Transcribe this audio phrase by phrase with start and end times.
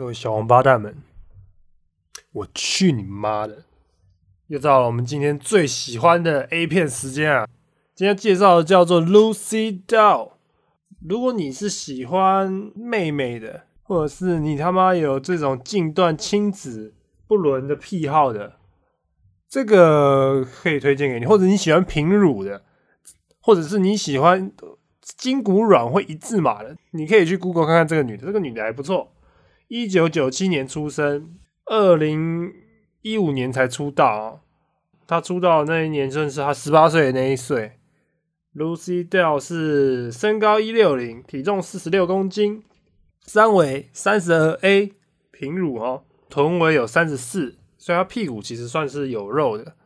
[0.00, 0.96] 各位小王八蛋们，
[2.32, 3.64] 我去你妈的！
[4.46, 7.46] 又到了我们今天最喜欢的 A 片时间啊！
[7.94, 10.30] 今天介绍的叫做 Lucy Doll。
[11.06, 16.94] 如果你是喜欢妹妹的，或者是你他妈有这种近段亲子
[17.26, 18.54] 不伦的癖好的，
[19.50, 22.62] 这个可以推荐给你；或者你喜欢平乳的，
[23.42, 24.50] 或者是你喜欢
[25.02, 28.24] 筋骨软会一字马的，你可以去 Google 看看这个女的。
[28.24, 29.12] 这个女的还不错。
[29.72, 32.52] 一九九七年出生，二零
[33.02, 34.42] 一五年才出道。
[35.06, 37.78] 他出道的那一年正是他十八岁的那一岁。
[38.52, 42.64] Lucy Dell 是身高一六零，体重四十六公斤，
[43.22, 44.92] 三围三十二 A，
[45.30, 49.76] 平乳哦，臀围有三十四，所以他屁股其实算是有肉的。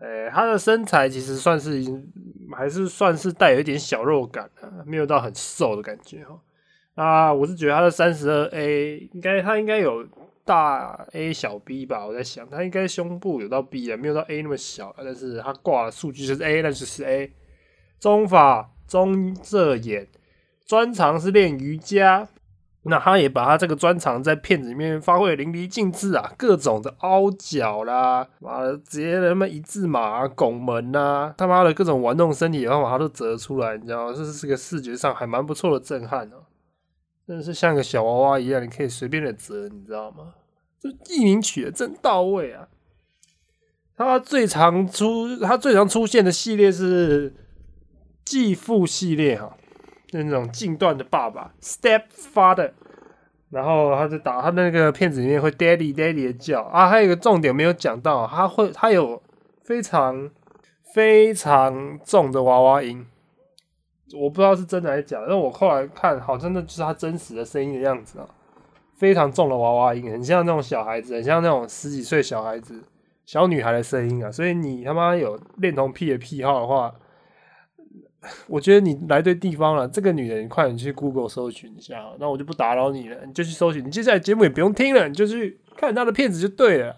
[0.00, 2.06] 诶，他的身材其实算是已经
[2.50, 6.38] 还是算是带有一点小肉感的，没有到很瘦的感觉哈。
[6.94, 10.06] 啊，我是觉得他的三十二 A 应该他应该有
[10.44, 17.32] 大 A 小 B 吧，我在想他应该胸部有到 B 啊，没有到 A 那么小，但是他挂的数据就是 A，那就是 A。
[17.98, 20.08] 中法中这眼，
[20.66, 22.28] 专长是练瑜伽，
[22.82, 34.14] 那他也把他这个专长在片子里面发挥淋漓尽致啊，各种的凹角啦，妈的直接他妈一字马拱门呐，他妈的各种玩弄身体的方法他都折出来，你知道吗？
[34.14, 36.42] 这是个视觉上还蛮不错的震撼哦。
[37.26, 40.34] 真的是像个小娃娃一样，你可以随便的折，你知道吗？
[40.80, 42.68] 这艺名取的真到位啊！
[43.96, 47.32] 他最常出，他最常出现的系列是
[48.24, 49.56] 继父系列哈，
[50.10, 52.72] 那种近段的爸爸 （stepfather），
[53.50, 56.88] 然后他就打他那个片子里面会 “daddy daddy” 的叫啊。
[56.88, 59.22] 还有一个重点没有讲到，他会他有
[59.62, 60.28] 非常
[60.92, 63.06] 非常重的娃娃音。
[64.14, 68.28] 我不知道是真的还是假，但我后来看好真的就是他真实的声音的样子啊，
[68.94, 72.82] 非常重的娃娃音，很像那种小孩子，很像那种十几岁小孩子、
[73.24, 74.30] 小女孩的声音啊。
[74.30, 76.94] 所以你他妈有恋童癖的癖好的话，
[78.46, 79.88] 我觉得你来对地方了。
[79.88, 83.84] 这个女人，你快点去 Google 搜寻一下，那我就不打扰你了，你就去搜寻。
[83.84, 86.94] 你接下来节目也不用听了，你就去看她的片子就对了。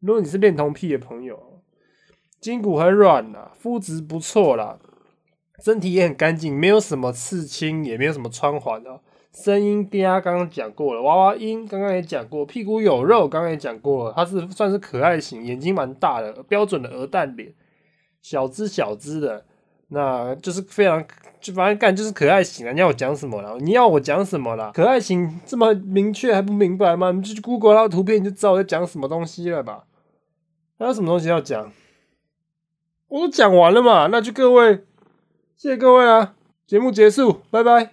[0.00, 1.60] 如果你是恋童癖的朋友，
[2.40, 4.78] 筋骨很软啦，肤质不错啦。
[5.62, 9.00] 身体也很干净，没有什么刺青，也没有什么穿环的。
[9.32, 11.00] 声音嗲，刚刚讲过了。
[11.00, 12.44] 娃娃音，刚刚也讲过。
[12.44, 14.14] 屁股有肉，刚刚也讲过了。
[14.16, 17.54] 它是算是可爱型，眼睛蛮大的，标准的鹅蛋脸，
[18.20, 19.44] 小只小只的，
[19.88, 21.02] 那就是非常
[21.40, 22.72] 就反正干就是可爱型啊。
[22.72, 23.56] 你要我讲什么了？
[23.60, 24.72] 你要我讲什么了？
[24.74, 27.12] 可爱型这么明确还不明白吗？
[27.12, 29.84] 你就去 Google 那图片，你就知道我在讲什么东西了吧？
[30.78, 31.72] 还有什么东西要讲？
[33.08, 34.84] 我都讲完了嘛，那就各位。
[35.62, 36.34] 谢谢各位啊！
[36.66, 37.92] 节目结束，拜拜。